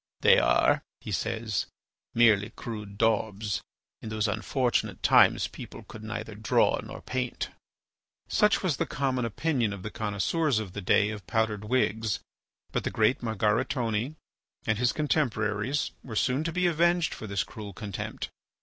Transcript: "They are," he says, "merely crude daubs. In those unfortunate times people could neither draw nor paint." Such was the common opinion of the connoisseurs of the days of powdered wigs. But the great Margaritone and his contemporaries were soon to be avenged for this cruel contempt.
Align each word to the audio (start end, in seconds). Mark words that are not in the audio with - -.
"They 0.21 0.39
are," 0.39 0.81
he 0.99 1.11
says, 1.11 1.67
"merely 2.15 2.49
crude 2.49 2.97
daubs. 2.97 3.61
In 4.01 4.09
those 4.09 4.27
unfortunate 4.27 5.03
times 5.03 5.47
people 5.47 5.83
could 5.83 6.03
neither 6.03 6.33
draw 6.33 6.81
nor 6.83 7.03
paint." 7.03 7.49
Such 8.27 8.63
was 8.63 8.77
the 8.77 8.87
common 8.87 9.25
opinion 9.25 9.73
of 9.73 9.83
the 9.83 9.91
connoisseurs 9.91 10.57
of 10.57 10.73
the 10.73 10.81
days 10.81 11.13
of 11.13 11.27
powdered 11.27 11.65
wigs. 11.65 12.17
But 12.71 12.83
the 12.83 12.89
great 12.89 13.19
Margaritone 13.21 14.15
and 14.65 14.77
his 14.79 14.91
contemporaries 14.91 15.91
were 16.03 16.15
soon 16.15 16.43
to 16.45 16.51
be 16.51 16.65
avenged 16.65 17.13
for 17.13 17.27
this 17.27 17.43
cruel 17.43 17.71
contempt. 17.71 18.31